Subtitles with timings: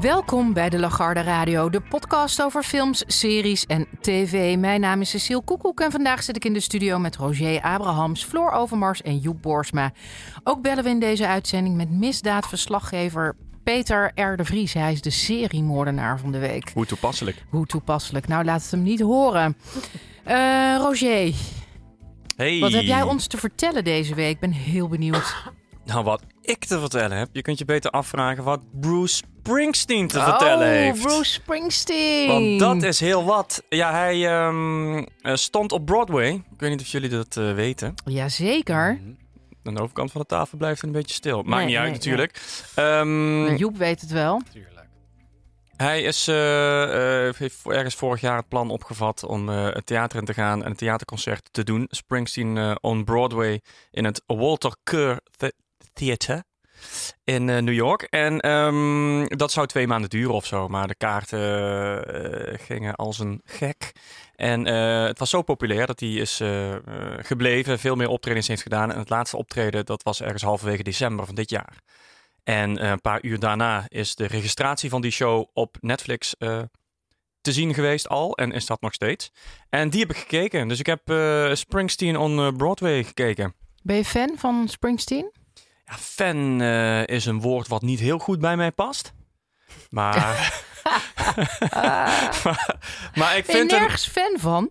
[0.00, 4.56] Welkom bij de Lagarde Radio, de podcast over films, series en tv.
[4.58, 8.24] Mijn naam is Cecile Koekoek en vandaag zit ik in de studio met Roger Abrahams,
[8.24, 9.92] Floor Overmars en Joep Borsma.
[10.44, 14.36] Ook bellen we in deze uitzending met misdaadverslaggever Peter R.
[14.36, 14.72] de Vries.
[14.72, 16.70] Hij is de seriemoordenaar van de week.
[16.74, 17.44] Hoe toepasselijk.
[17.50, 18.26] Hoe toepasselijk.
[18.28, 19.56] Nou, laat het hem niet horen.
[20.24, 21.34] Eh, Roger,
[22.36, 22.58] Hey.
[22.60, 24.34] wat heb jij ons te vertellen deze week?
[24.34, 25.34] Ik ben heel benieuwd.
[25.84, 30.18] Nou, wat ik te vertellen heb, je kunt je beter afvragen wat Bruce Springsteen te
[30.18, 31.02] oh, vertellen heeft.
[31.02, 32.28] Bruce Springsteen.
[32.28, 33.62] Want dat is heel wat.
[33.68, 36.28] Ja, hij ehm, eh, stond op Broadway.
[36.32, 37.94] Ik weet niet of jullie dat eh, weten.
[38.04, 39.00] Jazeker.
[39.64, 41.42] Aan de overkant van de tafel blijft het een beetje stil.
[41.42, 42.40] Maakt Nee, niet uit nee, natuurlijk.
[42.74, 44.42] Ehm, Joep weet het wel.
[45.76, 50.18] Hij is, eh, eh, heeft ergens vorig jaar het plan opgevat om eh, het theater
[50.18, 51.86] in te gaan en een theaterconcert te doen.
[51.90, 55.54] Springsteen on Broadway in het Walter Kerr Th-
[55.92, 56.42] Theater
[57.24, 58.02] in eh, New York.
[58.02, 63.18] En ehm, dat zou twee maanden duren of zo, maar de kaarten eh, gingen als
[63.18, 63.92] een gek.
[64.36, 66.42] En eh, het was zo populair dat hij is
[67.18, 68.92] gebleven, veel meer optredens heeft gedaan.
[68.92, 71.78] En het laatste optreden, dat was ergens halverwege december van dit jaar.
[72.44, 76.34] En een paar uur daarna is de registratie van die show op Netflix
[77.40, 78.36] te zien geweest al.
[78.36, 79.30] En is dat nog steeds.
[79.68, 80.68] En die heb ik gekeken.
[80.68, 81.00] Dus ik heb
[81.56, 83.54] Springsteen on Broadway gekeken.
[83.82, 85.32] Ben je fan van Springsteen?
[85.84, 89.12] Ja, fan eh, is een woord wat niet heel goed bij mij past.
[89.90, 90.16] Maar,
[92.44, 92.76] maar,
[93.14, 93.80] maar ik Ben vind hem...
[93.80, 94.70] nergens fan van?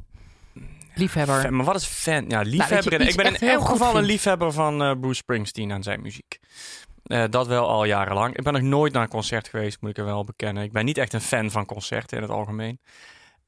[0.95, 1.41] Liefhebber.
[1.41, 2.25] Fan, maar wat is fan?
[2.28, 3.02] Ja, liefhebber.
[3.02, 6.39] je ik ben in elk geval een liefhebber van eh, Bruce Springsteen en zijn muziek.
[7.03, 8.38] Eh, dat wel al jarenlang.
[8.38, 10.63] Ik ben nog nooit naar een concert geweest, moet ik er wel bekennen.
[10.63, 12.80] Ik ben niet echt een fan van concerten in het algemeen.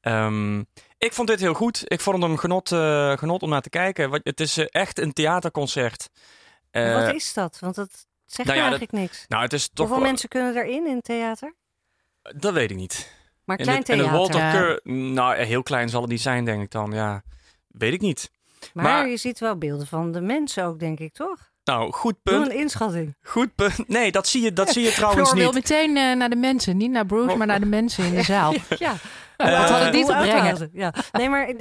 [0.00, 0.58] Ehm,
[0.98, 1.82] ik vond dit heel goed.
[1.86, 2.68] Ik vond hem genot,
[3.18, 4.10] genot om naar te kijken.
[4.10, 6.10] Want Het is echt een theaterconcert.
[6.84, 7.58] Eh, Wat is dat?
[7.60, 9.24] Want dat zegt nou ja, eigenlijk niks.
[9.28, 11.54] Nou, het is toch Hoeveel wel- mensen kunnen erin in theater?
[12.36, 13.14] Dat weet ik niet.
[13.44, 14.18] Maar In klein in het theater.
[14.18, 14.50] Walter.
[14.50, 16.90] Kerr, nou, heel klein zal het niet zijn, denk ik dan.
[16.92, 17.22] Ja,
[17.68, 18.30] weet ik niet.
[18.72, 21.50] maar, maar- je ziet wel beelden van de mensen ook, denk ik, toch?
[21.64, 22.50] Nou, goed Doe punt.
[22.50, 23.16] een inschatting.
[23.22, 23.88] Goed punt.
[23.88, 25.68] Nee, dat zie je, dat zie je trouwens Floor wil niet.
[25.68, 26.76] meteen eh, naar de mensen.
[26.76, 28.54] Niet naar Bruce, maar naar de mensen in de zaal.
[28.78, 28.98] Ja, Eh,
[29.36, 30.42] Wat had ik niet te brengen?
[30.42, 30.70] waren ze?
[30.72, 30.92] Ja.
[31.12, 31.52] Nee, maar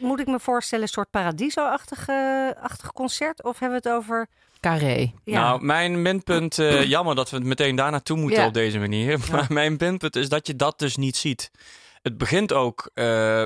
[0.00, 3.42] moet ik me voorstellen een soort paradiso-achtig eh, achtig concert?
[3.42, 4.26] Of hebben we het over...
[4.60, 5.12] Carré.
[5.24, 8.46] Ja, Nou, mijn minpunt, eh, jammer dat we het meteen daar naartoe moeten Ja.
[8.46, 9.18] op deze manier.
[9.30, 11.50] Maar mijn minpunt is dat je dat dus niet ziet.
[12.02, 13.42] Het begint ook eh,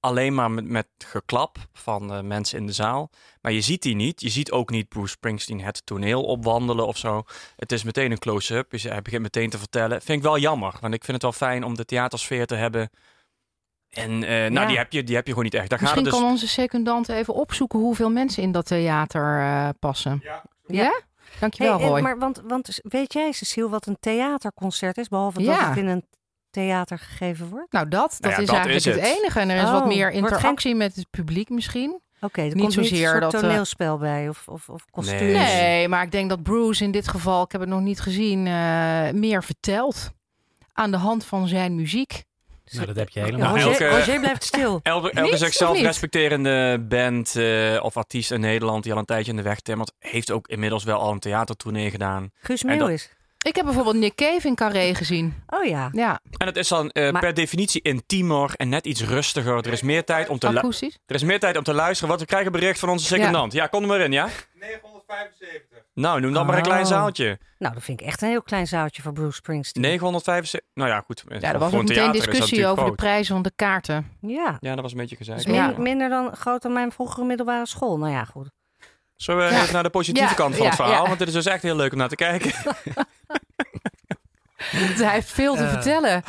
[0.00, 3.10] alleen maar met, met geklap van eh, mensen in de zaal.
[3.40, 4.20] Maar je ziet die niet.
[4.20, 7.22] Je ziet ook niet Bruce Springsteen het toneel opwandelen of zo.
[7.56, 8.70] Het is meteen een close-up.
[8.70, 10.02] Dus hij begint meteen te vertellen.
[10.02, 10.74] Vind ik wel jammer.
[10.80, 12.90] Want ik vind het wel fijn om de theatersfeer te hebben.
[13.90, 14.66] En eh, nou, Ja.
[14.66, 15.68] die, heb je, die heb je gewoon niet echt.
[15.70, 16.22] Daar gaat Misschien het dus...
[16.22, 20.20] kan onze secundant even opzoeken hoeveel mensen in dat theater eh, passen.
[20.22, 20.42] Ja?
[20.66, 21.00] Ja.
[21.40, 25.08] Dankjewel, Hey, en- maar want, want weet jij, Cecile, wat een theaterconcert is?
[25.08, 25.56] Behalve Ja.
[25.58, 26.04] dat het in een
[26.50, 27.72] theater gegeven wordt?
[27.72, 29.08] Nou, dat, dat Nou ja, is dat eigenlijk is het.
[29.08, 29.18] het.
[29.18, 29.40] enige.
[29.40, 32.00] En er is Oh, wat meer wordt geen- interactie met het publiek misschien.
[32.20, 34.84] Oké, er Niet komt niet zozeer een soort dat, eh, toneelspel bij of, of, of
[34.90, 35.20] kostuums.
[35.32, 35.32] Nee.
[35.62, 38.46] Nee, maar ik denk dat Bruce in dit geval, ik heb het nog niet gezien,
[38.46, 40.10] eh, meer vertelt.
[40.72, 42.22] Aan de hand van zijn muziek.
[42.72, 43.54] Nou, dat heb je Ja, helemaal.
[43.58, 44.80] Roger, elke- Roger blijft stil.
[44.82, 45.84] Elke, elke Niet, of zichzelf niet?
[45.84, 49.92] respecterende band eh, of artiest in Nederland die al een tijdje in de weg timmert,
[49.98, 52.30] heeft ook inmiddels wel al een theatertournee gedaan.
[52.34, 53.10] Guus Meeuwis.
[53.46, 55.42] Ik heb bijvoorbeeld Nick Cave in Carré gezien.
[55.46, 55.88] Oh ja.
[55.92, 59.56] Ja, En het is dan eh, Maar- per definitie intiemer en net iets rustiger.
[59.56, 60.98] Er is meer tijd om te, lu- akoestisch.
[61.06, 62.10] er is meer tijd om te luisteren.
[62.10, 63.52] Wat we krijgen bericht van onze secondant.
[63.52, 64.28] Ja, kom er maar in, ja?
[64.54, 65.78] 975.
[65.94, 66.86] Nou, noem dan maar een klein Oh.
[66.88, 67.38] zaaltje.
[67.58, 69.82] Nou, dat vind ik echt een heel klein zaaltje voor Bruce Springsteen.
[69.82, 70.70] 975.
[70.74, 71.24] Nou ja, goed.
[71.28, 74.10] Ja, er was ook een meteen discussie over de prijzen van de kaarten.
[74.20, 74.56] Ja.
[74.60, 75.36] Ja, dat was een beetje gezegd.
[75.38, 75.74] Dus min- Ja.
[75.78, 77.98] minder dan groot dan mijn vroegere middelbare school.
[77.98, 78.48] Nou ja, goed.
[79.16, 79.60] Zullen we Ja.
[79.62, 81.02] even naar de positieve Ja, kant van ja, het verhaal?
[81.02, 81.06] ja.
[81.06, 82.50] Want dit is dus echt heel leuk om naar te kijken.
[84.96, 85.70] Hij heeft veel te Eh.
[85.72, 86.22] vertellen.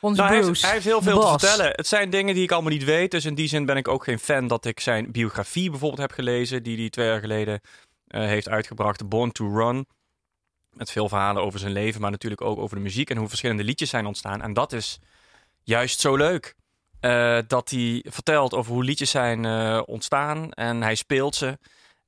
[0.00, 0.48] Onze Nou, hij, Bruce.
[0.52, 1.72] heeft, hij heeft heel veel te vertellen.
[1.76, 3.10] Het zijn dingen die ik allemaal niet weet.
[3.10, 6.12] Dus in die zin ben ik ook geen fan dat ik zijn biografie bijvoorbeeld heb
[6.12, 6.62] gelezen.
[6.62, 7.60] Die hij twee jaar geleden
[8.06, 9.08] eh, heeft uitgebracht.
[9.08, 9.86] Born to Run.
[10.70, 12.00] Met veel verhalen over zijn leven.
[12.00, 13.10] Maar natuurlijk ook over de muziek.
[13.10, 14.42] En hoe verschillende liedjes zijn ontstaan.
[14.42, 14.98] En dat is
[15.62, 16.54] juist zo leuk.
[17.00, 19.46] Eh, dat hij vertelt over hoe liedjes zijn
[19.86, 20.52] ontstaan.
[20.52, 21.58] En hij speelt ze.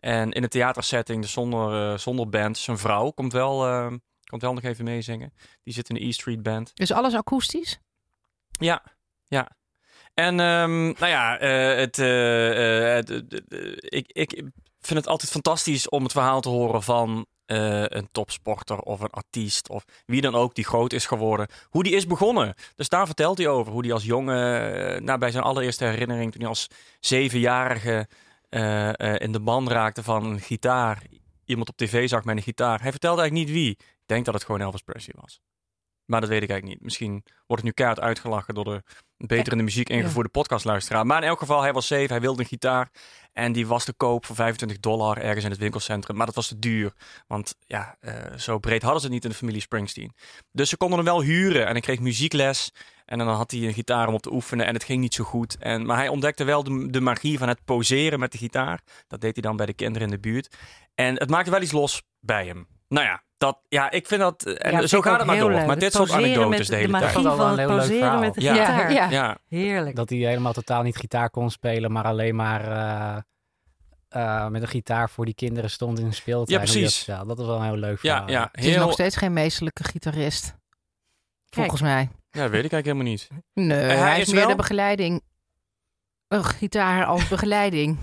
[0.00, 2.58] En in een theatersetting, dus zonder, zonder band.
[2.58, 3.58] Zijn vrouw komt wel,
[4.32, 5.32] eh, komt wel nog even meezingen.
[5.62, 6.70] Die zit in de E Street Band.
[6.74, 7.78] Dus alles akoestisch?
[8.50, 8.82] Ja,
[9.28, 9.50] ja.
[10.14, 14.30] En ehm, nou ja, eh, het, eh, eh, het- het- het- ik, ik,
[14.80, 19.68] vind het altijd fantastisch om het verhaal te horen van een topsporter of een artiest
[19.68, 21.46] of wie dan ook die groot is geworden.
[21.68, 22.54] Hoe die is begonnen.
[22.76, 26.40] Dus daar vertelt hij over hoe hij als jongen, nou, bij zijn allereerste herinnering, toen
[26.40, 26.66] hij als
[27.00, 28.08] zevenjarige
[29.18, 31.02] in de ban raakte van een gitaar.
[31.44, 32.80] Iemand op tv zag met een gitaar.
[32.80, 33.78] Hij vertelde eigenlijk niet wie.
[34.10, 35.40] Ik denk dat het gewoon Elvis Presley was.
[36.04, 36.84] Maar dat weet ik eigenlijk niet.
[36.84, 37.12] Misschien
[37.46, 38.82] wordt het nu keihard uitgelachen door de
[39.16, 41.06] beter in de muziek ingevoerde podcastluisteraar.
[41.06, 42.90] Maar in elk geval, hij was zeven, hij wilde een gitaar.
[43.32, 46.16] En die was te koop voor 25 dollar ergens in het winkelcentrum.
[46.16, 46.92] Maar dat was te duur.
[47.26, 50.14] Want ja, eh, zo breed hadden ze het niet in de familie Springsteen.
[50.52, 51.66] Dus ze konden hem wel huren.
[51.66, 52.72] En ik kreeg muziekles.
[53.04, 54.66] En dan had hij een gitaar om op te oefenen.
[54.66, 55.56] En het ging niet zo goed.
[55.58, 58.80] En, maar hij ontdekte wel de, de magie van het poseren met de gitaar.
[59.06, 60.56] Dat deed hij dan bij de kinderen in de buurt.
[60.94, 62.66] En het maakte wel iets los bij hem.
[62.88, 64.42] Nou ja, dat, ja ik vind dat...
[64.44, 65.50] En Ja, vind zo gaat het maar door.
[65.50, 65.60] leuk.
[65.60, 67.02] Maar Het dit soort anekdotes met de hele de tijd.
[67.02, 68.20] magie Dat is wel van een het heel leuk poseren verhaal.
[68.20, 68.54] met de Ja.
[68.54, 68.92] gitaar.
[68.92, 69.10] Ja.
[69.10, 69.96] Ja, Heerlijk.
[69.96, 73.16] Dat hij helemaal totaal niet gitaar kon spelen, maar alleen maar eh,
[74.08, 76.58] eh, met een gitaar voor die kinderen stond in een speeltuin.
[76.60, 77.04] Ja, precies.
[77.04, 78.30] Dat, dat was wel een heel leuk ja, verhaal.
[78.30, 80.54] ja, Het is nog steeds geen meestelijke gitarist.
[81.50, 82.08] Volgens mij.
[82.30, 83.28] Ja, weet ik eigenlijk helemaal niet.
[83.54, 85.22] Nee, hij hij, is is meer wel- de begeleiding.
[86.28, 87.98] Een gitaar als begeleiding.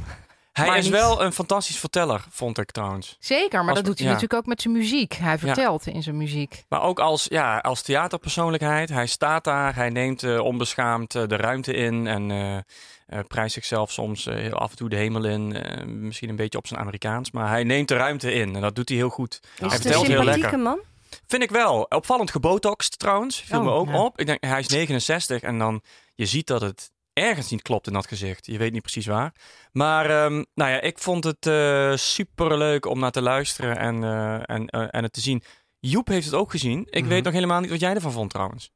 [0.57, 3.17] Hij Maar is niet- wel een fantastisch verteller, vond ik trouwens.
[3.19, 4.13] Zeker, maar Als- dat doet hij ja.
[4.13, 5.13] natuurlijk ook met zijn muziek.
[5.13, 6.63] Hij vertelt in zijn muziek.
[6.69, 8.89] Maar ook als, ja, als theaterpersoonlijkheid.
[8.89, 13.91] Hij staat daar, hij neemt eh, onbeschaamd eh, de ruimte in en eh, prijst zichzelf
[13.91, 15.55] soms heel af en toe de hemel in.
[15.85, 18.89] misschien een beetje op zijn Amerikaans, maar hij neemt de ruimte in en dat doet
[18.89, 19.39] hij heel goed.
[19.41, 20.59] Is hij vertelt heel lekker.
[20.59, 20.79] man?
[21.27, 21.81] Vind ik wel.
[21.89, 24.19] Opvallend gebotoxed trouwens, viel Oh, me ook op.
[24.19, 25.81] Ik denk, hij is 69 en dan,
[26.15, 28.45] je ziet dat het ergens niet klopt in dat gezicht.
[28.45, 29.33] Je weet niet precies waar.
[29.71, 34.03] Maar ehm, nou ja, ik vond het eh super leuk om naar te luisteren en,
[34.03, 35.43] eh, en, eh, en het te zien.
[35.79, 36.87] Joep heeft het ook gezien.
[36.89, 37.09] Ik Mhm.
[37.09, 38.69] weet nog helemaal niet wat jij ervan vond trouwens.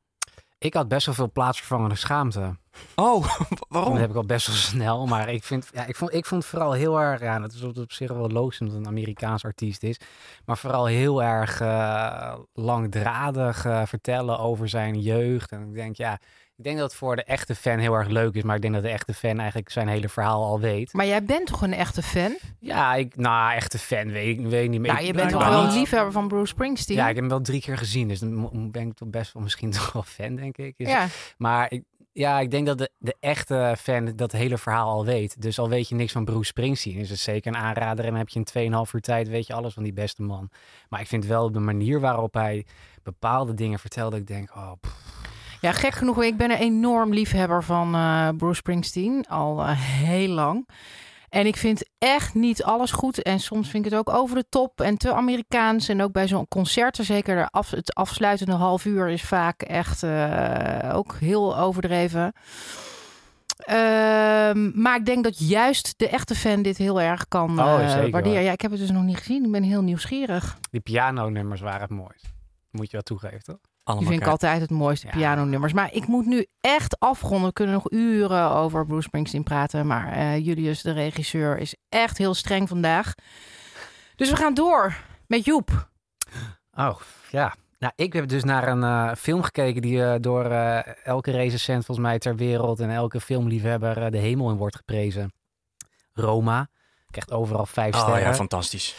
[0.57, 2.57] Ik had best wel veel plaatsvervangende schaamte.
[2.95, 3.95] Oh, Dat waarom?
[3.95, 5.05] heb ik al best wel snel.
[5.07, 7.21] Maar ik, vind, ja, ik, vond, ik vond vooral heel erg...
[7.21, 9.99] Ja, dat is op, zich wel logisch omdat het een Amerikaans artiest is.
[10.45, 11.59] Maar vooral heel erg
[12.53, 15.51] langdradig vertellen over zijn jeugd.
[15.51, 16.19] En ik denk, ja...
[16.61, 18.43] Ik denk dat het voor de echte fan heel erg leuk is.
[18.43, 20.93] Maar ik denk dat de echte fan eigenlijk zijn hele verhaal al weet.
[20.93, 22.37] Maar jij bent toch een echte fan?
[22.59, 24.93] Ja, ik, nou, echte fan weet ik, weet niet meer.
[24.93, 26.97] Nou, je bent toch wel een liefhebber van Bruce Springsteen?
[26.97, 28.07] Ja, ik heb hem wel drie keer gezien.
[28.07, 30.73] Dus dan ben ik toch best wel misschien toch wel fan, denk ik.
[30.77, 31.07] Is- Ja.
[31.37, 35.41] Maar ik, ja, ik denk dat de, de echte fan dat hele verhaal al weet.
[35.41, 38.05] Dus al weet je niks van Bruce Springsteen, is het zeker een aanrader.
[38.05, 40.49] En heb je in 2,5 uur tijd, weet je alles van die beste man.
[40.89, 42.65] Maar ik vind wel de manier waarop hij
[43.03, 44.17] bepaalde dingen vertelde.
[44.17, 45.00] Ik denk, oh, pff,
[45.61, 46.23] Ja, gek genoeg.
[46.23, 49.25] Ik ben een enorm liefhebber van eh, Bruce Springsteen.
[49.27, 50.67] Al eh, heel lang.
[51.29, 53.21] En ik vind echt niet alles goed.
[53.21, 55.87] En soms vind ik het ook over de top en te Amerikaans.
[55.89, 60.03] En ook bij zo'n concerten, zeker de af, het afsluitende half uur, is vaak echt
[60.03, 62.33] eh, ook heel overdreven.
[63.57, 68.11] Ehm, maar ik denk dat juist de echte fan dit heel erg kan Oh, zeker
[68.11, 68.43] waarderen.
[68.43, 69.45] Ja, ik heb het dus nog niet gezien.
[69.45, 70.57] Ik ben heel nieuwsgierig.
[70.71, 72.33] die pianonummers waren het mooist.
[72.71, 73.70] Moet je wel toegeven, toch?
[73.83, 75.13] Die Allemaal vind ik altijd het mooiste Ja.
[75.13, 75.73] pianonummers.
[75.73, 77.47] Maar ik moet nu echt afronden.
[77.47, 79.87] We kunnen nog uren over Bruce Springsteen praten.
[79.87, 83.13] Maar eh, Julius, de regisseur, is echt heel streng vandaag.
[84.15, 84.95] Dus we gaan door
[85.27, 85.89] met Joep.
[86.73, 86.99] Oh,
[87.31, 87.53] ja.
[87.79, 91.85] Nou, ik heb dus naar een eh, film gekeken die eh, door eh, elke recensent
[91.85, 95.33] volgens mij ter wereld en elke filmliefhebber de hemel in wordt geprezen.
[96.13, 96.67] Roma.
[97.09, 98.21] Krijgt overal vijf Oh sterren.
[98.21, 98.95] ja, fantastisch.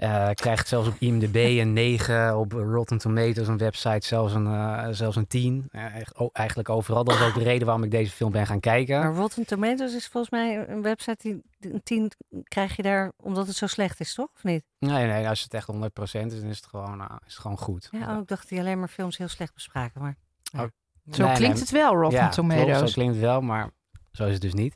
[0.00, 4.88] Eh, krijgt zelfs op IMDb een 9, op Rotten Tomatoes, een website, zelfs een, eh,
[4.90, 5.68] zelfs een 10.
[5.70, 7.04] Eh, echt, o- eigenlijk overal.
[7.04, 8.98] Dat is ook de reden waarom ik deze film ben gaan kijken.
[9.00, 11.42] Maar Rotten Tomatoes is volgens mij een website die
[11.72, 12.12] een 10
[12.44, 14.28] krijg je daar omdat het zo slecht is, toch?
[14.34, 14.64] Of niet?
[14.78, 17.58] Nee, nee, als het echt 100% is, dan is het gewoon, eh, is het gewoon
[17.58, 17.88] goed.
[17.90, 20.00] Ja, oh, ik dacht die alleen maar films heel slecht bespraken.
[20.00, 20.16] Maar
[20.52, 21.50] Zo Nee, klinkt nee.
[21.62, 22.64] het wel, Rotten ja, Tomatoes.
[22.64, 23.70] klopt, zo klinkt het wel, maar
[24.12, 24.74] zo is het dus niet.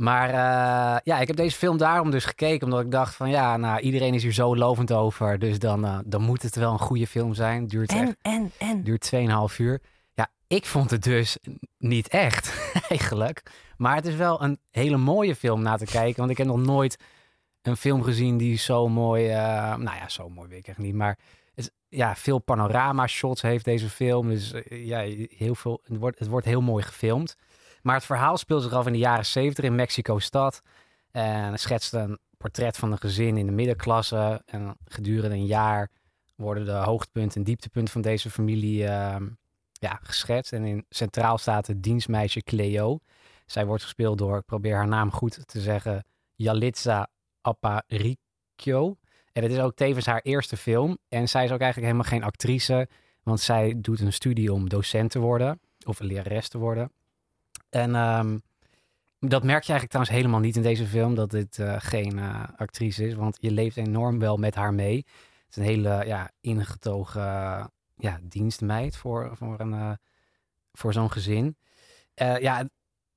[0.00, 3.56] Maar eh, ja, ik heb deze film daarom dus gekeken, omdat ik dacht van ja,
[3.56, 6.78] nou, iedereen is hier zo lovend over, dus dan, eh, dan moet het wel een
[6.78, 7.66] goede film zijn.
[7.66, 8.82] Duurt echt en, en, en.
[8.82, 9.10] duurt
[9.52, 9.80] 2,5 uur.
[10.14, 11.38] Ja, ik vond het dus
[11.78, 13.42] niet echt, eigenlijk.
[13.76, 16.18] Maar het is wel een hele mooie film na te kijken.
[16.18, 16.98] Want ik heb nog nooit
[17.62, 19.28] een film gezien die zo mooi...
[19.28, 20.94] eh, nou ja, zo mooi weet ik echt niet.
[20.94, 21.18] Maar
[21.54, 24.28] het, ja, veel panorama-shots heeft deze film.
[24.28, 24.98] Dus ja,
[25.36, 27.36] heel veel, het, wordt, het wordt heel mooi gefilmd.
[27.82, 30.62] Maar het verhaal speelt zich af in de jaren 70 in Mexico-stad.
[31.10, 34.42] En het schetst een portret van een gezin in de middenklasse.
[34.46, 35.90] En gedurende een jaar
[36.34, 39.28] worden de hoogtepunten en dieptepunten van deze familie ehm,
[39.72, 40.52] ja, geschetst.
[40.52, 42.98] En in centraal staat het dienstmeisje Cleo.
[43.46, 47.08] Zij wordt gespeeld door, ik probeer haar naam goed te zeggen, Yalitza
[47.40, 48.96] Aparicio.
[49.32, 50.98] En het is ook tevens haar eerste film.
[51.08, 52.88] En zij is ook eigenlijk helemaal geen actrice,
[53.22, 56.92] want zij doet een studie om docent te worden of een lerares te worden.
[57.70, 58.38] En ehm,
[59.18, 62.42] Dat merk je eigenlijk trouwens helemaal niet in deze film, dat dit eh, geen eh,
[62.56, 63.14] actrice is.
[63.14, 64.96] Want je leeft enorm wel met haar mee.
[64.96, 67.22] Het is een hele ja, ingetogen
[67.96, 69.90] ja, dienstmeid voor, voor, een, eh,
[70.72, 71.56] voor zo'n gezin.
[72.14, 72.68] Eh, ja,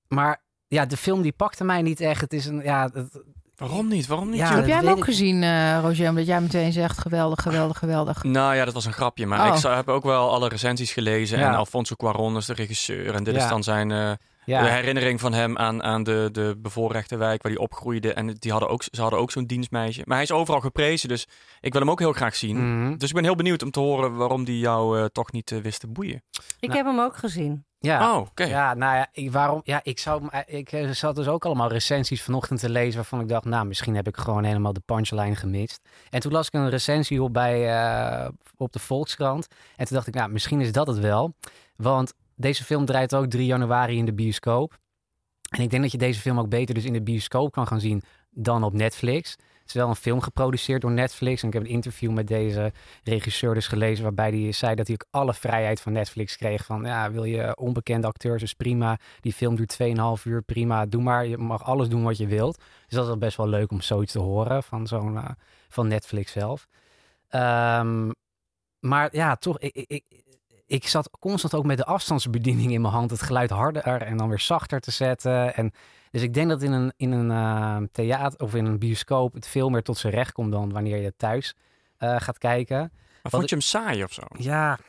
[0.08, 2.22] maar ja, de film die pakte mij niet echt.
[2.22, 3.22] Het is een, ja, het-
[3.56, 4.08] Waarom niet?
[4.08, 4.40] Waarom niet?
[4.40, 4.56] Ja?
[4.56, 6.10] Heb jij hem ook ik- gezien, eh Roger?
[6.10, 8.24] Omdat jij meteen zegt geweldig, geweldig, geweldig.
[8.24, 9.26] Nou ja, dat was een grapje.
[9.26, 9.54] Maar Oh.
[9.56, 11.40] ik zou- heb ook wel alle recensies gelezen.
[11.40, 11.48] Ja.
[11.50, 13.14] En Alfonso Cuarón is de regisseur.
[13.16, 13.44] En dit Ja.
[13.44, 14.12] is dan zijn eh,
[14.46, 18.14] ja, de herinnering van hem aan, aan de, de bevoorrechte wijk waar hij opgroeide.
[18.14, 20.02] En die hadden ook, ze hadden ook zo'n dienstmeisje.
[20.06, 21.28] Maar hij is overal geprezen, dus
[21.62, 22.58] ik wil hem ook heel graag zien.
[22.84, 22.98] Mhm.
[22.98, 25.60] Dus ik ben heel benieuwd om te horen waarom die jou eh, toch niet eh,
[25.60, 26.24] wist te boeien.
[26.60, 26.78] Ik Nou.
[26.78, 27.66] heb hem ook gezien.
[27.80, 28.12] ja.
[28.14, 28.44] Oh, oké.
[28.44, 29.62] Ja, nou ja, ik, waarom?
[29.64, 33.20] Ja, ik, zou, hem- ik eh, zat dus ook allemaal recensies vanochtend te lezen waarvan
[33.20, 35.80] ik dacht, nou, misschien heb ik gewoon helemaal de punchline gemist.
[36.10, 40.08] En toen las ik een recensie op bij eh, op de Volkskrant en toen dacht
[40.08, 41.34] ik, nou, misschien is dat het wel,
[41.76, 44.78] want deze film draait ook 3 januari in de bioscoop.
[45.50, 47.80] En ik denk dat je deze film ook beter dus in de bioscoop kan gaan
[47.80, 49.32] zien dan op Netflix.
[49.32, 51.42] Het is wel een film geproduceerd door Netflix.
[51.42, 52.72] En ik heb een interview met deze
[53.04, 54.04] regisseur dus gelezen...
[54.04, 56.66] waarbij hij zei dat hij ook alle vrijheid van Netflix kreeg.
[56.66, 59.00] Van, ja, wil je onbekende acteurs, is prima.
[59.22, 59.78] Die film duurt
[60.20, 60.86] 2,5 uur, prima.
[60.86, 62.58] Doe maar, je mag alles doen wat je wilt.
[62.58, 65.30] Dus dat is wel best wel leuk om zoiets te horen van, zo'n, eh,
[65.70, 66.68] van Netflix zelf.
[67.28, 68.12] Ehm,
[68.80, 70.04] maar ja, toch, ik, ik,
[70.74, 73.12] ik, zat constant ook met de afstandsbediening in mijn hand...
[73.12, 75.56] het geluid harder en dan weer zachter te zetten.
[75.56, 75.72] En
[76.12, 79.48] dus ik denk dat in een, in een eh, theater of in een bioscoop het
[79.48, 81.56] veel meer tot zijn recht komt dan wanneer je thuis
[81.98, 82.92] eh, gaat kijken.
[83.22, 84.22] Maar vond je hem saai of zo?
[84.38, 84.80] Ja,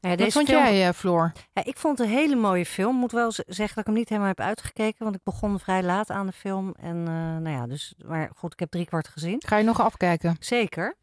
[0.00, 1.32] Nou ja, Wat vond film- jij, eh, Floor?
[1.52, 2.96] Ja, ik vond het een hele mooie film.
[2.96, 5.04] Moet wel zeggen dat ik hem niet helemaal heb uitgekeken.
[5.04, 6.74] Want ik begon vrij laat aan de film.
[6.80, 9.42] En eh, nou ja, dus, maar goed, ik heb drie kwart gezien.
[9.46, 10.36] Ga je nog afkijken?
[10.38, 10.94] Zeker.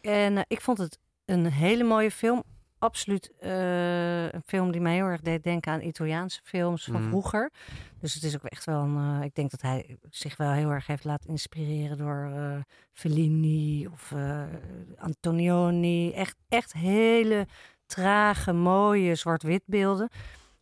[0.00, 2.42] En ik vond het een hele mooie film.
[2.78, 7.08] Absoluut eh, een film die mij heel erg deed denken aan Italiaanse films van Mhm.
[7.08, 7.50] vroeger.
[8.00, 9.18] Dus het is ook echt wel een...
[9.18, 12.56] eh, ik denk dat hij zich wel heel erg heeft laten inspireren door eh,
[12.92, 14.12] Fellini of
[14.98, 16.12] Antonioni.
[16.12, 17.46] Echt, echt hele
[17.86, 20.08] trage, mooie zwart-wit beelden.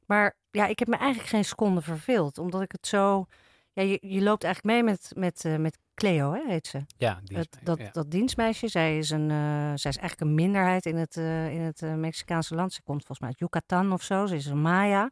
[0.06, 2.38] Maar ja, ik heb me eigenlijk geen seconde verveeld.
[2.38, 3.26] Omdat ik het zo...
[3.73, 6.80] Ja, je, je loopt eigenlijk mee met, met, met Cleo, hè, heet ze.
[6.96, 7.88] ja, Het, dat, ja.
[7.92, 9.36] dat dienstmeisje, zij is, een, eh,
[9.74, 12.72] zij is eigenlijk een minderheid in het, eh, in het eh, Mexicaanse land.
[12.72, 14.26] Ze komt volgens mij uit Yucatan of zo.
[14.26, 15.10] Ze is een Maya.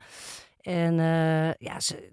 [0.60, 0.94] En
[1.58, 2.10] ja, ze,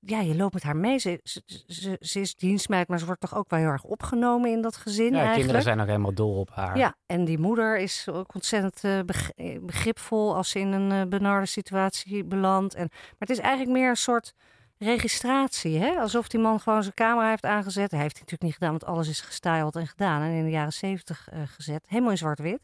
[0.00, 0.98] ja, je loopt met haar mee.
[0.98, 4.50] Ze, ze, ze, ze is dienstmeid, maar ze wordt toch ook wel heel erg opgenomen
[4.50, 5.36] in dat gezin Ja, eigenlijk.
[5.38, 6.78] kinderen zijn ook helemaal dol op haar.
[6.78, 12.24] Ja, en die moeder is ook ontzettend beg- begripvol als ze in een benarde situatie
[12.24, 12.74] belandt.
[12.74, 14.34] En, maar het is eigenlijk meer een soort
[14.78, 15.78] registratie.
[15.78, 16.00] Hè?
[16.00, 17.90] Alsof die man gewoon zijn camera heeft aangezet.
[17.90, 20.22] Hij heeft het natuurlijk niet gedaan, want alles is gestyled en gedaan.
[20.22, 21.82] En in de jaren zeventig eh, gezet.
[21.86, 22.60] Helemaal in zwart-wit.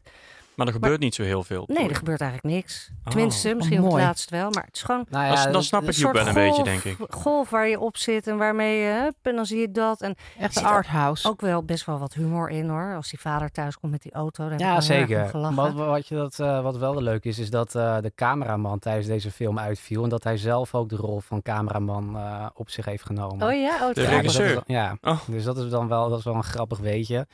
[0.55, 1.63] Maar er gebeurt niet zo heel veel.
[1.67, 2.89] Nee, er gebeurt eigenlijk niks.
[3.05, 4.03] Oh, Tenminste, misschien op het mooi.
[4.05, 4.49] laatst wel.
[4.49, 6.83] Maar het is gewoon Nou Dan, ja, dan snap ik soort wel een beetje, denk
[6.83, 6.97] ik.
[7.09, 8.99] golf waar je op zit en waarmee je...
[9.03, 10.01] Hup, en dan zie je dat.
[10.01, 11.29] En Echt een ook- arthouse.
[11.29, 12.95] ook wel best wel wat humor in hoor.
[12.95, 14.47] Als die vader thuis komt met die auto.
[14.49, 15.29] Ik Ja, zeker.
[15.55, 19.07] Wat, wat, je dat, eh, wat wel leuk is, is dat eh, de cameraman tijdens
[19.07, 20.03] deze film uitviel.
[20.03, 23.47] En dat hij zelf ook de rol van cameraman eh, op zich heeft genomen.
[23.47, 23.73] Oh ja?
[23.73, 24.53] Oh, De Ja, dus dat regisseur?
[24.53, 25.19] dan- ja, Oh.
[25.27, 27.27] dus dat is dan wel, dat is wel een grappig weetje.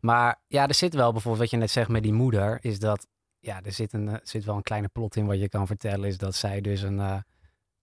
[0.00, 3.06] Maar ja, er zit wel bijvoorbeeld, wat je net zegt met die moeder, is dat,
[3.38, 6.08] ja, er zit, een, eh, zit wel een kleine plot in wat je kan vertellen,
[6.08, 7.16] is dat zij dus een, eh,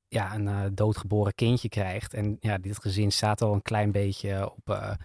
[0.08, 2.14] ja, een eh, doodgeboren kindje krijgt.
[2.14, 4.98] En ja, dit gezin staat al een klein beetje op,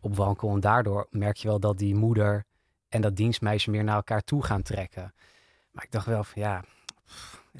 [0.00, 0.50] op wankel.
[0.50, 2.44] En daardoor merk je wel dat die moeder
[2.88, 5.14] en dat dienstmeisje meer naar elkaar toe gaan trekken.
[5.70, 6.64] Maar ik dacht wel van ja...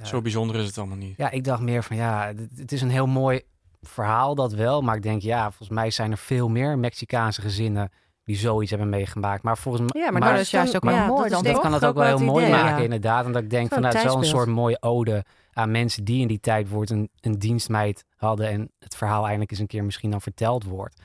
[0.02, 1.16] Zo bijzonder is het allemaal niet.
[1.16, 3.42] ja, ik dacht meer van ja, het is een heel mooi
[3.82, 4.82] verhaal dat wel.
[4.82, 7.90] Maar ik denk ja, volgens mij zijn er veel meer Mexicaanse gezinnen
[8.25, 9.43] die zoiets hebben meegemaakt.
[9.43, 11.61] Maar volgens mij Ja, maar, Maar dat is juist ook wel ja, mooi dat dan
[11.61, 12.83] kan het ook wel heel mooi idee, maken ja.
[12.83, 13.26] inderdaad.
[13.26, 14.47] En dat ik denk Zo'n van nou, het is wel een tijdsbeeld.
[14.47, 18.49] soort mooie ode aan mensen die in die tijd wordt een, een dienstmeid hadden.
[18.49, 21.00] En het verhaal eindelijk eens een keer misschien dan verteld wordt.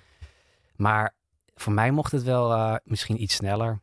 [0.75, 1.13] Maar
[1.55, 3.79] voor mij mocht het wel eh, misschien iets sneller.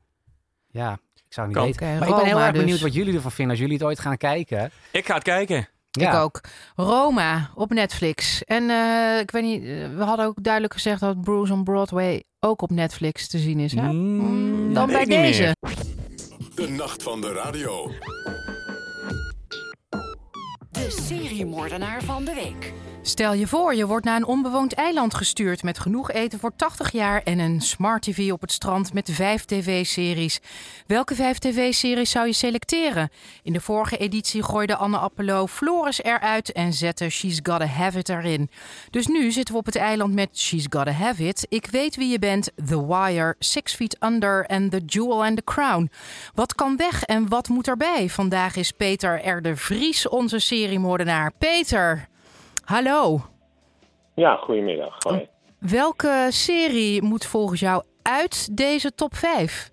[0.68, 1.86] Ja, ik zou het niet Kan.
[1.88, 1.98] weten.
[1.98, 2.80] Maar ik ben heel erg benieuwd dus.
[2.82, 4.70] wat jullie ervan vinden als jullie het ooit gaan kijken.
[4.92, 5.68] Ik ga het kijken.
[6.00, 6.12] Ja.
[6.12, 6.40] Ik ook.
[6.76, 8.44] Roma op Netflix.
[8.44, 12.22] En eh, ik weet niet, eh, we hadden ook duidelijk gezegd dat Bruce on Broadway
[12.40, 13.72] ook op Netflix te zien is.
[13.72, 13.92] Hè?
[13.92, 15.56] Mm, Mm, dan bij deze.
[16.54, 17.90] De nacht van de radio.
[20.70, 22.72] De seriemoordenaar van de week.
[23.06, 26.92] Stel je voor, je wordt naar een onbewoond eiland gestuurd met genoeg eten voor 80
[26.92, 30.40] jaar en een smart TV op het strand met vijf tv-series.
[30.86, 33.10] Welke vijf tv-series zou je selecteren?
[33.42, 38.08] In de vorige editie gooide Anne Appelo Floris eruit en zette She's Gotta Have It
[38.08, 38.50] erin.
[38.90, 42.08] Dus nu zitten we op het eiland met She's Gotta Have It, Ik weet wie
[42.08, 45.90] je bent, The Wire, Six Feet Under en The Jewel and the Crown.
[46.34, 48.08] Wat kan weg en wat moet erbij?
[48.08, 49.56] Vandaag is Peter R.
[49.56, 51.32] Vries onze seriemoordenaar.
[51.38, 52.08] Peter!
[52.66, 53.20] Hallo.
[54.14, 54.96] Ja, goedemiddag.
[54.98, 55.28] Hoi.
[55.58, 59.70] Welke serie moet volgens jou uit deze top 5?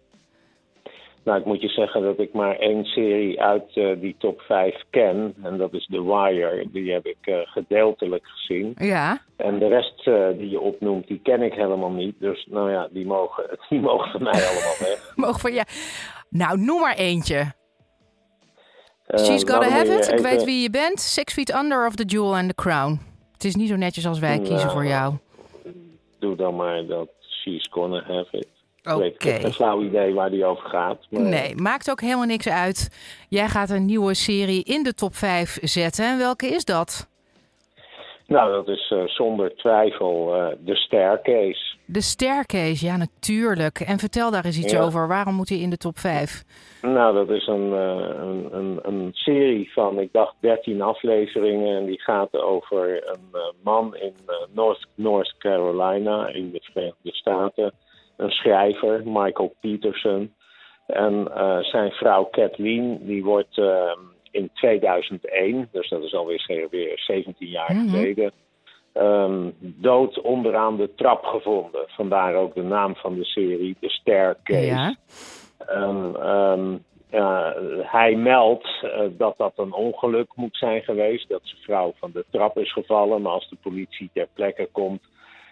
[1.23, 4.83] Nou, ik moet je zeggen dat ik maar één serie uit eh, die top 5
[4.89, 5.33] ken.
[5.43, 6.67] En dat is The Wire.
[6.71, 8.73] Die heb ik eh, gedeeltelijk gezien.
[8.77, 9.21] Ja.
[9.37, 12.15] En de rest eh, die je opnoemt, die ken ik helemaal niet.
[12.19, 15.11] Dus nou ja, die mogen, die mogen van mij allemaal weg.
[15.15, 15.63] Mogen van ja.
[16.29, 17.53] Nou, noem maar eentje.
[19.19, 20.11] She's nou, Gotta Have It.
[20.11, 20.99] Ik weet wie je bent.
[20.99, 22.99] Six Feet Under of The Jewel and the Crown.
[23.33, 25.13] Het is niet zo netjes als wij kiezen Nou, voor jou.
[26.19, 27.09] Doe dan maar dat
[27.43, 28.47] She's Gonna Have It.
[28.83, 29.03] Oké.
[29.03, 30.97] Ik heb geen flauw idee waar die over gaat.
[31.09, 32.89] Maar Nee, maakt ook helemaal niks uit.
[33.29, 36.05] Jij gaat een nieuwe serie in de top 5 zetten.
[36.05, 37.07] En welke is dat?
[38.27, 41.72] Nou, dat is eh, zonder twijfel eh, de Staircase.
[41.85, 43.79] De Staircase, ja natuurlijk.
[43.79, 44.81] En vertel daar eens iets Ja.
[44.81, 45.07] over.
[45.07, 46.43] Waarom moet hij in de top 5?
[46.81, 51.77] Nou, dat is een, eh, een, een, een serie van, ik dacht, 13 afleveringen.
[51.77, 57.13] En die gaat over een eh, man in eh, North, North Carolina in de Verenigde
[57.13, 57.71] Staten.
[58.17, 60.33] Een schrijver, Michael Peterson.
[60.87, 61.27] En
[61.61, 63.91] zijn vrouw Kathleen, die wordt eh,
[64.31, 67.89] in 2001, dus dat is alweer weer 17 jaar Mhm.
[67.89, 68.31] geleden,
[68.93, 71.83] ehm, dood onderaan de trap gevonden.
[71.87, 74.65] Vandaar ook de naam van de serie, de Staircase.
[74.65, 74.95] Ja.
[75.67, 76.77] Ehm,
[77.13, 81.29] ja, hij meldt eh, dat dat een ongeluk moet zijn geweest.
[81.29, 83.21] Dat zijn vrouw van de trap is gevallen.
[83.21, 85.01] Maar als de politie ter plekke komt,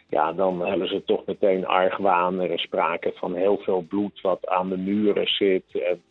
[0.09, 2.39] ja, dan hebben ze toch meteen argwaan.
[2.39, 5.63] Er is sprake van heel veel bloed wat aan de muren zit.
[5.71, 6.01] En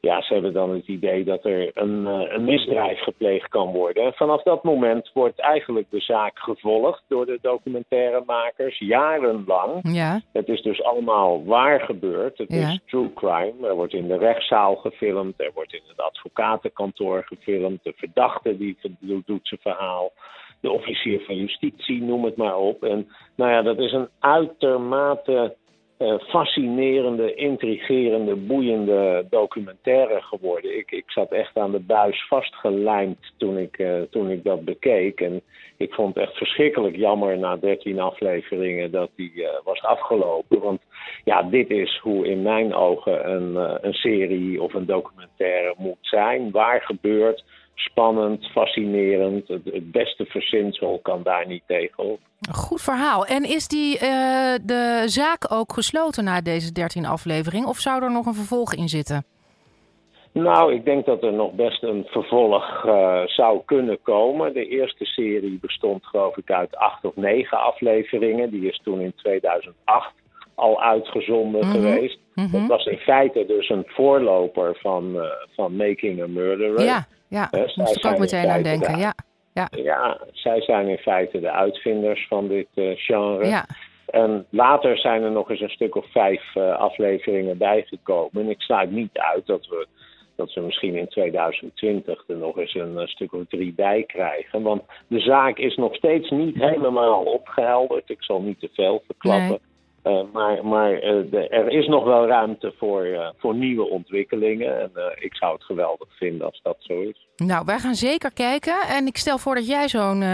[0.00, 4.04] ja, ze hebben dan het idee dat er een, eh, een misdrijf gepleegd kan worden.
[4.04, 9.80] En vanaf dat moment wordt eigenlijk de zaak gevolgd door de documentairemakers, jarenlang.
[9.82, 10.20] Ja.
[10.32, 12.38] Het is dus allemaal waar gebeurd.
[12.38, 12.68] Het Ja.
[12.68, 13.68] is true crime.
[13.68, 15.40] Er wordt in de rechtszaal gefilmd.
[15.40, 17.84] Er wordt in het advocatenkantoor gefilmd.
[17.84, 20.12] De verdachte die doet zijn verhaal.
[20.60, 22.82] De officier van justitie, noem het maar op.
[22.84, 25.56] En nou ja, dat is een uitermate
[25.98, 30.78] eh, fascinerende, intrigerende, boeiende documentaire geworden.
[30.78, 35.20] Ik, ik zat echt aan de buis vastgelijmd toen ik, eh, toen ik dat bekeek.
[35.20, 35.40] En
[35.76, 40.60] ik vond het echt verschrikkelijk jammer na 13 afleveringen dat die eh, was afgelopen.
[40.60, 40.80] Want
[41.24, 43.56] ja, dit is hoe in mijn ogen een,
[43.86, 46.50] een serie of een documentaire moet zijn.
[46.50, 47.44] Waar gebeurt,
[47.76, 49.48] spannend, fascinerend.
[49.48, 52.18] Het, het beste verzinsel kan daar niet tegenop.
[52.48, 53.26] Een goed verhaal.
[53.26, 57.66] En is die, eh, de zaak ook gesloten na deze 13 aflevering?
[57.66, 59.24] Of zou er nog een vervolg in zitten?
[60.32, 64.52] Nou, ik denk dat er nog best een vervolg eh, zou kunnen komen.
[64.52, 68.50] De eerste serie bestond geloof ik uit acht of negen afleveringen.
[68.50, 70.12] Die is toen in 2008
[70.54, 71.70] al uitgezonden Mhm.
[71.70, 72.18] geweest.
[72.36, 72.52] Mhm.
[72.52, 76.82] Dat was in feite dus een voorloper van, eh, van Making a Murderer.
[76.84, 77.48] Ja, ja.
[77.50, 78.92] Hè, moest ik ook meteen aan denken.
[78.92, 79.14] de- Ja,
[79.52, 83.46] ja, Ja, zij zijn in feite de uitvinders van dit eh, genre.
[83.46, 83.66] ja.
[84.06, 88.42] En later zijn er nog eens een stuk of vijf eh, afleveringen bijgekomen.
[88.42, 89.86] En ik sluit niet uit dat we,
[90.36, 94.62] dat we misschien in 2020 er nog eens een, stuk of drie bij krijgen.
[94.62, 98.10] Want de zaak is nog steeds niet helemaal opgehelderd.
[98.10, 99.48] Ik zal niet te veel verklappen.
[99.48, 99.60] Nee.
[100.06, 104.80] Eh, maar maar eh, de- er is nog wel ruimte voor, eh, voor nieuwe ontwikkelingen.
[104.80, 107.26] En ik zou het geweldig vinden als dat zo is.
[107.36, 108.74] Nou, wij gaan zeker kijken.
[108.88, 110.24] En ik stel voor dat jij zo'n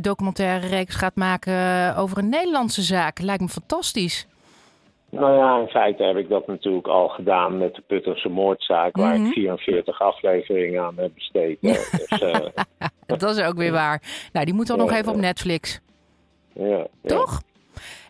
[0.00, 1.52] documentaire reeks gaat maken
[1.96, 3.20] over een Nederlandse zaak.
[3.20, 4.26] Lijkt me fantastisch.
[5.10, 9.18] Nou ja, in feite heb ik dat natuurlijk al gedaan met de Putterse moordzaak, waar
[9.18, 9.26] Mhm.
[9.26, 11.58] ik 44 afleveringen aan heb besteed.
[11.60, 12.08] dus,
[13.06, 14.02] Dat is ook weer waar.
[14.32, 15.18] Nou, die moet dan nog even op.
[15.18, 15.80] Netflix.
[16.52, 17.24] ja, ja.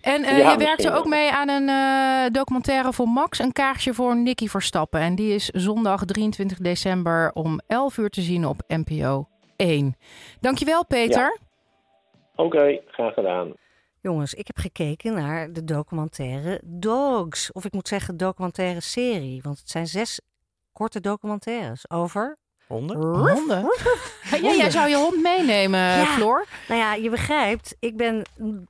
[0.05, 1.05] En eh, Ja, je werkte ook wel.
[1.05, 5.01] mee aan een eh, documentaire voor Max, een kaartje voor Nicky Verstappen.
[5.01, 9.97] En die is zondag 23 december om 11 uur te zien op NPO 1.
[10.41, 11.39] Dankjewel, Peter.
[12.35, 13.53] Oké, graag gedaan.
[14.01, 17.53] Jongens, ik heb gekeken naar de documentaire Dogs.
[17.53, 19.43] Of ik moet zeggen documentaire serie.
[19.43, 20.21] Want het zijn zes
[20.73, 22.37] korte documentaires over...
[22.75, 22.97] Honden?
[22.97, 23.65] Honden.
[24.43, 26.05] Ja, jij zou je hond meenemen, Ja.
[26.07, 26.47] Floor.
[26.69, 28.23] Nou ja, je begrijpt, ik ben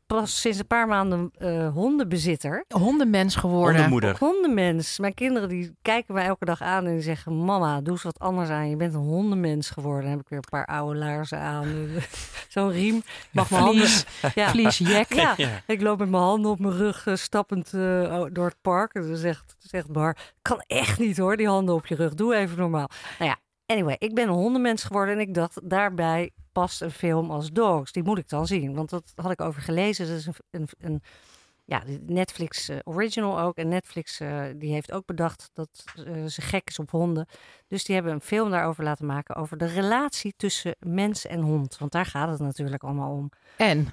[0.06, 2.64] pas sinds een paar maanden eh, hondenbezitter.
[2.68, 3.72] Hondenmens geworden.
[3.72, 4.16] Hondenmoeder.
[4.18, 4.98] Hondenmens.
[4.98, 7.44] Mijn kinderen die kijken mij elke dag aan en die zeggen...
[7.44, 8.68] Mama, doe eens wat anders aan.
[8.70, 10.02] Je bent een hondenmens geworden.
[10.02, 11.68] Dan heb ik weer een paar oude laarzen aan.
[12.48, 12.96] Zo'n riem.
[12.96, 13.88] Ik Mag mijn handen...
[14.34, 14.48] Ja.
[14.48, 15.12] Vliesjek.
[15.14, 15.48] Ja, Ja.
[15.66, 18.92] ik loop met mijn handen op mijn rug eh, stappend eh, door het park.
[18.94, 22.14] En dan zegt, zegt Bar, kan echt niet hoor, die handen op je rug.
[22.14, 22.88] Doe even normaal.
[23.18, 23.36] Nou ja,
[23.74, 27.92] anyway, ik ben een hondenmens geworden en ik dacht, daarbij past een film als Dogs.
[27.92, 30.08] Die moet ik dan zien, want dat had ik over gelezen.
[30.08, 31.02] Dat is een, een, een
[31.64, 33.56] ja, Netflix eh, original ook.
[33.56, 37.26] En Netflix eh, die heeft ook bedacht dat eh, ze gek is op honden.
[37.68, 41.78] Dus die hebben een film daarover laten maken over de relatie tussen mens en hond.
[41.78, 43.30] Want daar gaat het natuurlijk allemaal om.
[43.56, 43.88] En?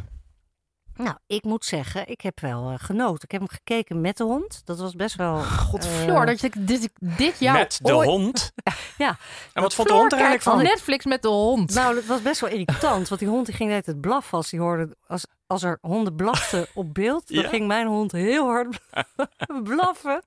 [0.96, 3.24] Nou, ik moet zeggen, ik heb wel eh, genoten.
[3.24, 4.62] Ik heb hem gekeken met de hond.
[4.66, 5.38] Dat was best wel...
[5.44, 8.52] God, eh, dat ik dit, dit jaar Met de ooit- hond.
[8.98, 9.18] Ja.
[9.54, 10.64] En wat vond de hond er eigenlijk van van?
[10.64, 11.74] Netflix met de hond.
[11.74, 13.08] Nou, dat was best wel irritant.
[13.08, 14.98] Want die hond die ging net het blaffen als hij hoorde...
[15.08, 17.50] Als, als er honden blaften op beeld, dan Ja.
[17.50, 18.80] ging mijn hond heel hard
[19.64, 20.24] blaffen.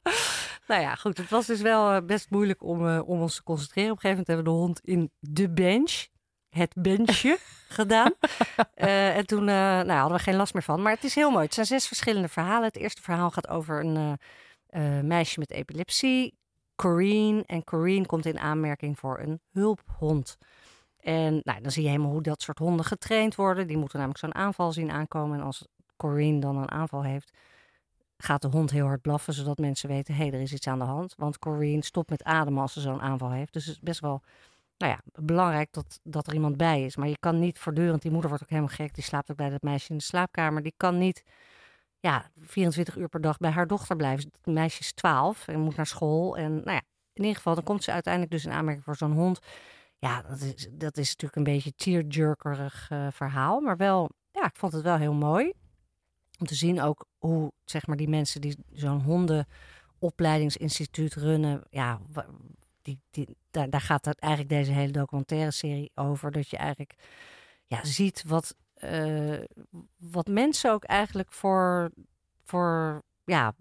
[0.67, 1.17] Nou ja, goed.
[1.19, 3.91] Het was dus wel eh, best moeilijk om, om ons te concentreren.
[3.91, 6.07] Op een gegeven moment hebben we de hond in de bench,
[6.55, 7.39] het benchje,
[7.69, 8.13] gedaan.
[8.75, 10.83] Eh, en toen eh, nou, hadden we geen last meer van.
[10.83, 11.45] Maar het is heel mooi.
[11.45, 12.65] Het zijn zes verschillende verhalen.
[12.65, 14.19] Het eerste verhaal gaat over een
[14.67, 16.39] eh, meisje met epilepsie,
[16.77, 17.43] Corrine.
[17.47, 20.37] En Corrine komt in aanmerking voor een hulphond.
[21.01, 23.67] En nou, dan zie je helemaal hoe dat soort honden getraind worden.
[23.67, 25.39] Die moeten namelijk zo'n aanval zien aankomen.
[25.39, 27.31] En als Corrine dan een aanval heeft,
[28.17, 30.79] gaat de hond heel hard blaffen, zodat mensen weten, hé, hey, er is iets aan
[30.79, 31.15] de hand.
[31.17, 33.53] Want Corrine stopt met ademen als ze zo'n aanval heeft.
[33.53, 34.23] Dus het is best wel
[34.77, 36.97] nou ja, belangrijk dat, dat er iemand bij is.
[36.97, 39.51] Maar je kan niet voortdurend, die moeder wordt ook helemaal gek, die slaapt ook bij
[39.51, 40.63] dat meisje in de slaapkamer.
[40.63, 41.23] Die kan niet
[42.01, 44.31] ja, 24 uur per dag bij haar dochter blijven.
[44.43, 46.37] Het meisje is 12 en moet naar school.
[46.37, 46.83] En nou ja,
[47.13, 49.39] in ieder geval, dan komt ze uiteindelijk dus in aanmerking voor zo'n hond.
[49.99, 53.61] Ja, dat is, dat is natuurlijk een beetje tearjerkerig eh, verhaal.
[53.61, 55.53] Maar wel, ja, ik vond het wel heel mooi.
[56.39, 61.63] Om te zien ook hoe, zeg maar, die mensen die zo'n hondenopleidingsinstituut runnen.
[61.71, 62.01] Ja,
[63.11, 66.31] die, daar, gaat eigenlijk deze hele documentaire serie over.
[66.31, 66.95] Dat je eigenlijk
[67.67, 69.39] ja, ziet wat, eh,
[69.97, 71.91] wat mensen ook eigenlijk voor,
[72.45, 73.55] voor ja,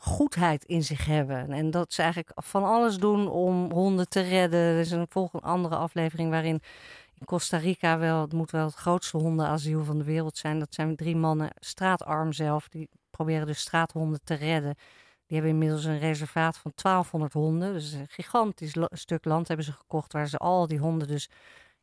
[0.00, 1.52] goedheid in zich hebben.
[1.52, 4.60] En dat ze eigenlijk van alles doen om honden te redden.
[4.60, 6.62] Er is een volgende andere aflevering waarin
[7.18, 10.58] in Costa Rica wel, het moet wel het grootste hondenasiel van de wereld zijn.
[10.58, 14.74] Dat zijn drie mannen, straatarm zelf, die proberen dus straathonden te redden.
[15.30, 17.72] Die hebben inmiddels een reservaat van 1200 honden.
[17.72, 21.28] Dus een gigantisch stuk land hebben ze gekocht waar ze al die honden dus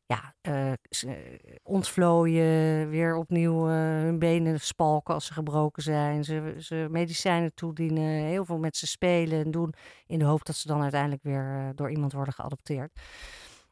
[0.05, 0.71] ja, eh,
[1.63, 6.23] ontvlooien, weer opnieuw eh, hun benen spalken als ze gebroken zijn.
[6.23, 9.73] Ze, ze medicijnen toedienen, heel veel met ze spelen en doen
[10.07, 12.91] in de hoop dat ze dan uiteindelijk weer door iemand worden geadopteerd.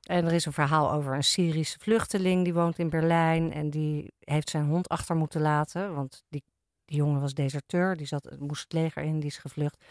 [0.03, 4.13] En er is een verhaal over een Syrische vluchteling die woont in Berlijn en die
[4.19, 6.43] heeft zijn hond achter moeten laten, want die,
[6.85, 9.83] die jongen was deserteur, die zat, moest het leger in, die is gevlucht.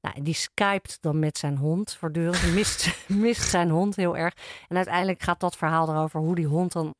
[0.00, 2.40] Nou, die skypt dan met zijn hond voortdurend.
[2.40, 2.94] Die mist,
[3.26, 4.34] mist zijn hond heel erg.
[4.68, 6.94] En uiteindelijk gaat dat verhaal erover hoe die hond dan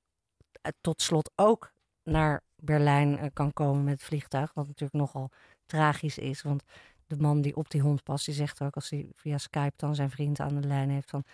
[0.62, 4.50] eh, tot slot ook naar Berlijn eh, kan komen met het vliegtuig.
[4.54, 5.30] Wat natuurlijk nogal
[5.66, 6.42] tragisch is.
[6.42, 6.62] Want
[7.06, 9.94] de man die op die hond past, die zegt ook als hij via Skype dan
[9.94, 11.24] zijn vriend aan de lijn heeft van...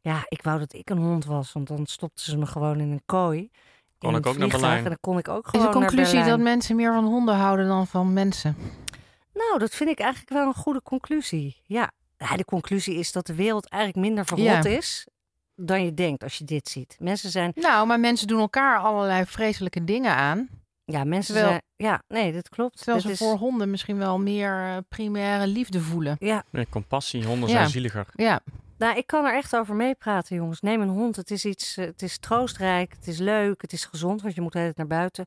[0.00, 2.90] Ja, ik wou dat ik een hond was, want dan stopten ze me gewoon in
[2.90, 3.50] een kooi.
[4.02, 4.78] Kon in ik ook naar Berlijn.
[4.78, 7.34] En dan kon ik ook Is gewoon de conclusie naar dat mensen meer van honden
[7.34, 8.56] houden dan van mensen?
[9.34, 11.56] Nou, dat vind ik eigenlijk wel een goede conclusie.
[11.64, 14.64] Ja, Ja, de conclusie is dat de wereld eigenlijk minder verrot Ja.
[14.64, 15.06] is
[15.56, 16.96] dan je denkt als je dit ziet.
[17.00, 20.48] Mensen zijn, Nou, maar mensen doen elkaar allerlei vreselijke dingen aan.
[20.84, 22.76] ja, mensen Terwijl- zijn, ja, nee, dat klopt.
[22.76, 26.16] Terwijl Dit ze is- voor honden misschien wel meer eh, primaire liefde voelen.
[26.18, 27.54] Ja, Nee, compassie, honden Ja.
[27.54, 28.06] zijn zieliger.
[28.14, 28.40] Ja,
[28.82, 30.60] nou, ik kan er echt over meepraten, jongens.
[30.60, 31.16] Neem een hond.
[31.16, 34.40] Het is iets, eh, het is troostrijk, het is leuk, het is gezond, want je
[34.40, 35.24] moet de hele tijd naar buiten.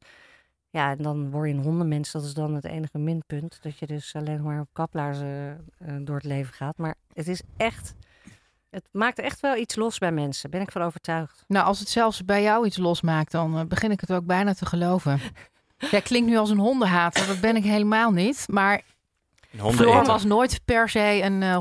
[0.69, 2.11] Ja, en dan word je een hondenmens.
[2.11, 3.57] Dat is dan het enige minpunt.
[3.61, 6.77] Dat je dus alleen maar op kaplaarzen eh, door het leven gaat.
[6.77, 7.93] Maar het is echt,
[8.69, 10.49] het maakt echt wel iets los bij mensen.
[10.49, 11.43] Ben ik van overtuigd.
[11.47, 14.53] nou als het zelfs bij jou iets losmaakt, dan eh, begin ik het ook bijna
[14.53, 15.19] te geloven.
[15.91, 18.45] Jij klinkt nu als een hondenhater, dat ben ik helemaal niet.
[18.47, 18.81] Maar
[19.57, 21.55] Honden Floor was nooit per se een eh,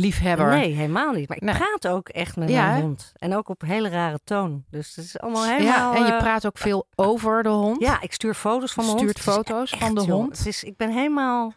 [0.00, 0.48] hondenliefhebber.
[0.48, 1.28] Nee, helemaal niet.
[1.28, 1.54] Maar ik Nee.
[1.54, 3.12] praat ook echt met Ja, mijn hond.
[3.16, 4.64] En ook op hele rare toon.
[4.70, 5.92] Dus het is allemaal helemaal...
[5.94, 7.80] Ja, en je eh, praat ook veel over de hond.
[7.80, 9.28] Ja, ik stuur foto's van mijn Stuurt hond.
[9.28, 10.38] Is foto's echt, van de hond.
[10.38, 11.52] Het is, ik ben helemaal...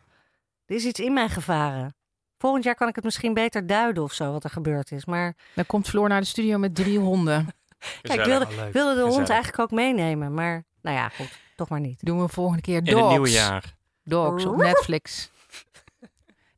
[0.65, 1.95] Er is iets in mij gevaren.
[2.38, 5.06] Volgend jaar kan ik het misschien beter duiden of zo, wat er gebeurd is.
[5.06, 7.47] Maar Dan komt Floor naar de studio met drie honden.
[8.01, 9.29] ja, ik wilde, wilde de hond Gezellig.
[9.29, 10.34] eigenlijk ook meenemen.
[10.34, 11.39] Maar nou ja, goed.
[11.56, 12.06] Toch maar niet.
[12.06, 12.99] Doen we volgende keer In dogs.
[13.01, 13.75] het nieuwe jaar.
[14.03, 15.32] Dogs op Netflix.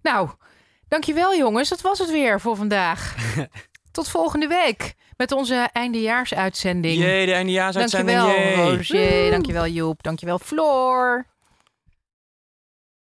[0.02, 0.30] nou,
[0.88, 1.70] dankjewel jongens.
[1.70, 3.16] Dat was het weer voor vandaag.
[3.92, 6.98] Tot volgende week met onze eindejaarsuitzending.
[6.98, 8.18] Jee, de eindejaarsuitzending.
[8.20, 8.78] Dankjewel Jee.
[8.78, 11.26] Roger, dankjewel Joep, dankjewel Floor.